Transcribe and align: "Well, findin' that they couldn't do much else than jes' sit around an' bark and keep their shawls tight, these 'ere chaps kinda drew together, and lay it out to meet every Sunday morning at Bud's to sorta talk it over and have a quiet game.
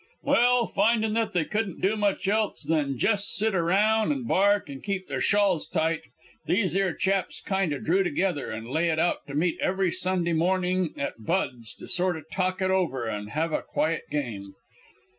"Well, 0.23 0.65
findin' 0.65 1.13
that 1.13 1.33
they 1.33 1.45
couldn't 1.45 1.79
do 1.79 1.95
much 1.95 2.27
else 2.27 2.63
than 2.63 2.97
jes' 2.97 3.29
sit 3.29 3.53
around 3.53 4.11
an' 4.11 4.23
bark 4.23 4.67
and 4.67 4.81
keep 4.81 5.05
their 5.07 5.21
shawls 5.21 5.67
tight, 5.67 6.01
these 6.47 6.75
'ere 6.75 6.95
chaps 6.95 7.39
kinda 7.39 7.77
drew 7.79 8.01
together, 8.01 8.49
and 8.49 8.67
lay 8.67 8.89
it 8.89 8.97
out 8.97 9.27
to 9.27 9.35
meet 9.35 9.59
every 9.61 9.91
Sunday 9.91 10.33
morning 10.33 10.95
at 10.97 11.23
Bud's 11.23 11.75
to 11.75 11.87
sorta 11.87 12.23
talk 12.33 12.63
it 12.63 12.71
over 12.71 13.05
and 13.05 13.29
have 13.29 13.51
a 13.53 13.61
quiet 13.61 14.05
game. 14.09 14.55